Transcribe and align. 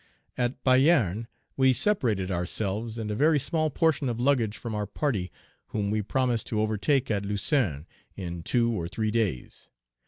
At 0.35 0.63
Payerne 0.63 1.27
we 1.55 1.73
separated 1.73 2.31
ourselves 2.31 2.97
and 2.97 3.11
a 3.11 3.15
very 3.15 3.37
small 3.37 3.69
portion 3.69 4.09
of 4.09 4.19
luggage 4.19 4.57
from 4.57 4.73
our 4.73 4.87
party, 4.87 5.31
whom 5.67 5.91
we 5.91 6.01
promised 6.01 6.47
to 6.47 6.59
overtake 6.59 7.11
at 7.11 7.23
Lausanne 7.23 7.85
in 8.15 8.41
two 8.41 8.71
or 8.71 8.87
three 8.87 9.11
days. 9.11 9.69